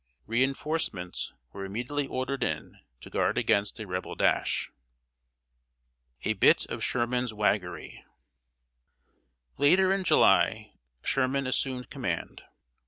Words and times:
Re 0.25 0.43
enforcements 0.43 1.31
were 1.53 1.63
immediately 1.63 2.07
ordered 2.07 2.41
in, 2.41 2.79
to 3.01 3.11
guard 3.11 3.37
against 3.37 3.79
a 3.79 3.85
Rebel 3.85 4.15
dash. 4.15 4.71
[Sidenote: 6.17 6.25
A 6.25 6.33
BIT 6.39 6.65
OF 6.71 6.83
SHERMAN'S 6.83 7.33
WAGGERY.] 7.35 8.03
Later 9.59 9.93
in 9.93 10.03
July, 10.03 10.71
Sherman 11.03 11.45
assumed 11.45 11.91
command. 11.91 12.41